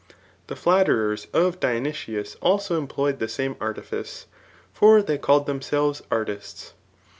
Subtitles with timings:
[0.47, 4.25] The flatterers of Dionysius also employed the same artifice;
[4.73, 6.71] for they called them selves artiSfs.